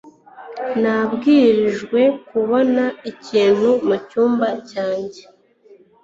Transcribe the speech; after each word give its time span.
nabwirijwe 0.81 2.01
kubona 2.29 2.83
ikintu 3.11 3.69
mu 3.87 3.95
cyumba 4.09 4.47
cyanjye 4.69 5.21